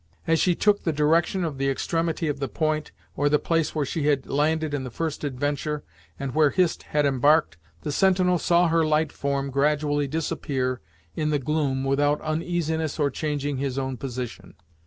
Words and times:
As 0.25 0.39
she 0.39 0.55
took 0.55 0.81
the 0.81 0.91
direction 0.91 1.43
of 1.43 1.59
the 1.59 1.69
extremity 1.69 2.27
of 2.27 2.39
the 2.39 2.47
point, 2.47 2.91
or 3.15 3.29
the 3.29 3.37
place 3.37 3.75
where 3.75 3.85
she 3.85 4.07
had 4.07 4.25
landed 4.25 4.73
in 4.73 4.83
the 4.83 4.89
first 4.89 5.23
adventure, 5.23 5.83
and 6.19 6.33
where 6.33 6.49
Hist 6.49 6.81
had 6.89 7.05
embarked, 7.05 7.57
the 7.83 7.91
sentinel 7.91 8.39
saw 8.39 8.67
her 8.69 8.83
light 8.83 9.11
form 9.11 9.51
gradually 9.51 10.07
disappear 10.07 10.81
in 11.15 11.29
the 11.29 11.37
gloom 11.37 11.83
without 11.83 12.19
uneasiness 12.21 12.97
or 12.97 13.11
changing 13.11 13.57
his 13.57 13.77
own 13.77 13.95
position. 13.95 14.55